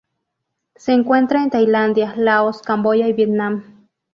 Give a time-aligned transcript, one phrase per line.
[0.75, 3.87] Se encuentra en Tailandia, Laos, Camboya y Vietnam.